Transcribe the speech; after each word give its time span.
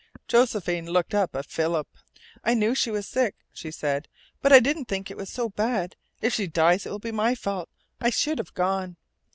Josephine 0.27 0.87
looked 0.89 1.13
up 1.13 1.35
at 1.35 1.45
Philip. 1.45 1.87
"I 2.43 2.55
knew 2.55 2.73
she 2.73 2.89
was 2.89 3.07
sick," 3.07 3.35
she 3.53 3.69
said. 3.69 4.07
"But 4.41 4.51
I 4.51 4.59
didn't 4.59 4.85
think 4.85 5.11
it 5.11 5.15
was 5.15 5.29
so 5.29 5.49
bad. 5.49 5.95
If 6.23 6.33
she 6.33 6.47
dies 6.47 6.87
it 6.87 6.89
will 6.89 6.97
be 6.97 7.11
my 7.11 7.35
fault. 7.35 7.69
I 7.99 8.09
should 8.09 8.39
have 8.39 8.55
gone." 8.55 8.95